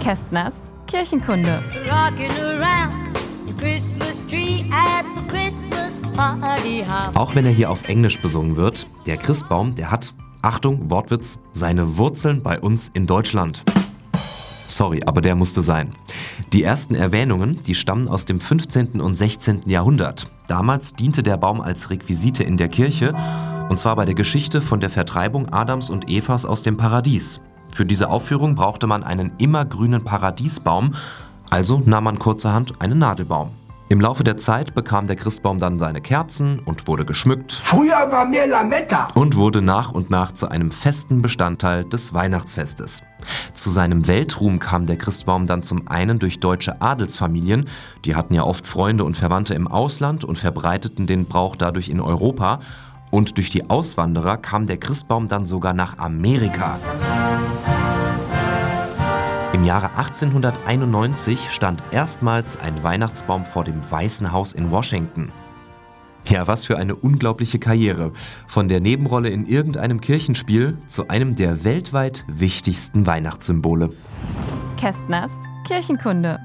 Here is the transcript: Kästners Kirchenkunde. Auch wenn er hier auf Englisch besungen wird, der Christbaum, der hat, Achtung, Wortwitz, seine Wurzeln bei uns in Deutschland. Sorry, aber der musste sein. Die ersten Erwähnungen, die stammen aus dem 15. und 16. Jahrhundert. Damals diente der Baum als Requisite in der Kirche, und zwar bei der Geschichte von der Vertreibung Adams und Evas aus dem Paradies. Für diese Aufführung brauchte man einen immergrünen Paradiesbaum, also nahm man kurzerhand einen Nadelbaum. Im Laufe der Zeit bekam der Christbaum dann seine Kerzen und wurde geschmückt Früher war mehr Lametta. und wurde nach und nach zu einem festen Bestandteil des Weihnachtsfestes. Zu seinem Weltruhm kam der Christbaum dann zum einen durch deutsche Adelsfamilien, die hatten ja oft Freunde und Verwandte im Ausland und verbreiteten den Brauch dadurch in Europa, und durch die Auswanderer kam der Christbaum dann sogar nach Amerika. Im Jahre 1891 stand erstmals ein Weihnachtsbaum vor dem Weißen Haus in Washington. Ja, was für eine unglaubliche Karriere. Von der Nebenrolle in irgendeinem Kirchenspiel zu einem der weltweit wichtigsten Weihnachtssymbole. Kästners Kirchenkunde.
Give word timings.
Kästners 0.00 0.72
Kirchenkunde. 0.86 1.62
Auch 7.14 7.34
wenn 7.34 7.46
er 7.46 7.52
hier 7.52 7.70
auf 7.70 7.88
Englisch 7.88 8.20
besungen 8.20 8.56
wird, 8.56 8.86
der 9.06 9.16
Christbaum, 9.18 9.74
der 9.74 9.90
hat, 9.90 10.14
Achtung, 10.42 10.90
Wortwitz, 10.90 11.38
seine 11.52 11.98
Wurzeln 11.98 12.42
bei 12.42 12.58
uns 12.58 12.90
in 12.94 13.06
Deutschland. 13.06 13.62
Sorry, 14.66 15.00
aber 15.04 15.20
der 15.20 15.34
musste 15.34 15.62
sein. 15.62 15.90
Die 16.52 16.62
ersten 16.62 16.94
Erwähnungen, 16.94 17.62
die 17.62 17.74
stammen 17.74 18.08
aus 18.08 18.24
dem 18.24 18.40
15. 18.40 19.00
und 19.00 19.14
16. 19.14 19.60
Jahrhundert. 19.66 20.30
Damals 20.48 20.94
diente 20.94 21.22
der 21.22 21.36
Baum 21.36 21.60
als 21.60 21.90
Requisite 21.90 22.42
in 22.42 22.56
der 22.56 22.68
Kirche, 22.68 23.14
und 23.68 23.78
zwar 23.78 23.96
bei 23.96 24.06
der 24.06 24.14
Geschichte 24.14 24.62
von 24.62 24.80
der 24.80 24.90
Vertreibung 24.90 25.48
Adams 25.50 25.90
und 25.90 26.08
Evas 26.08 26.46
aus 26.46 26.62
dem 26.62 26.76
Paradies. 26.76 27.40
Für 27.72 27.86
diese 27.86 28.10
Aufführung 28.10 28.54
brauchte 28.54 28.86
man 28.86 29.02
einen 29.02 29.32
immergrünen 29.38 30.04
Paradiesbaum, 30.04 30.94
also 31.50 31.82
nahm 31.84 32.04
man 32.04 32.18
kurzerhand 32.18 32.80
einen 32.80 32.98
Nadelbaum. 32.98 33.50
Im 33.90 34.00
Laufe 34.00 34.22
der 34.22 34.36
Zeit 34.36 34.72
bekam 34.76 35.08
der 35.08 35.16
Christbaum 35.16 35.58
dann 35.58 35.80
seine 35.80 36.00
Kerzen 36.00 36.60
und 36.60 36.86
wurde 36.86 37.04
geschmückt 37.04 37.52
Früher 37.52 38.08
war 38.12 38.24
mehr 38.24 38.46
Lametta. 38.46 39.08
und 39.14 39.34
wurde 39.34 39.62
nach 39.62 39.90
und 39.90 40.10
nach 40.10 40.30
zu 40.30 40.48
einem 40.48 40.70
festen 40.70 41.22
Bestandteil 41.22 41.84
des 41.84 42.14
Weihnachtsfestes. 42.14 43.02
Zu 43.52 43.70
seinem 43.70 44.06
Weltruhm 44.06 44.60
kam 44.60 44.86
der 44.86 44.96
Christbaum 44.96 45.48
dann 45.48 45.64
zum 45.64 45.88
einen 45.88 46.20
durch 46.20 46.38
deutsche 46.38 46.80
Adelsfamilien, 46.80 47.64
die 48.04 48.14
hatten 48.14 48.32
ja 48.32 48.44
oft 48.44 48.64
Freunde 48.64 49.02
und 49.02 49.16
Verwandte 49.16 49.54
im 49.54 49.66
Ausland 49.66 50.22
und 50.22 50.38
verbreiteten 50.38 51.08
den 51.08 51.24
Brauch 51.26 51.56
dadurch 51.56 51.88
in 51.88 52.00
Europa, 52.00 52.60
und 53.10 53.38
durch 53.38 53.50
die 53.50 53.68
Auswanderer 53.68 54.36
kam 54.36 54.68
der 54.68 54.76
Christbaum 54.76 55.26
dann 55.26 55.46
sogar 55.46 55.72
nach 55.72 55.98
Amerika. 55.98 56.78
Im 59.60 59.66
Jahre 59.66 59.90
1891 59.94 61.50
stand 61.50 61.82
erstmals 61.90 62.58
ein 62.58 62.82
Weihnachtsbaum 62.82 63.44
vor 63.44 63.62
dem 63.62 63.78
Weißen 63.90 64.32
Haus 64.32 64.54
in 64.54 64.70
Washington. 64.70 65.32
Ja, 66.28 66.46
was 66.46 66.64
für 66.64 66.78
eine 66.78 66.96
unglaubliche 66.96 67.58
Karriere. 67.58 68.12
Von 68.46 68.68
der 68.68 68.80
Nebenrolle 68.80 69.28
in 69.28 69.44
irgendeinem 69.44 70.00
Kirchenspiel 70.00 70.78
zu 70.86 71.08
einem 71.08 71.36
der 71.36 71.62
weltweit 71.62 72.24
wichtigsten 72.26 73.04
Weihnachtssymbole. 73.04 73.90
Kästners 74.78 75.32
Kirchenkunde. 75.66 76.38